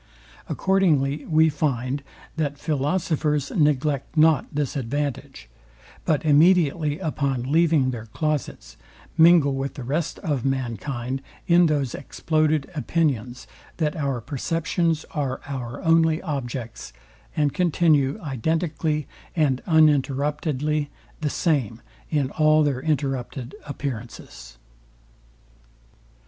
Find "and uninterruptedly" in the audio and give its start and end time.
19.35-20.89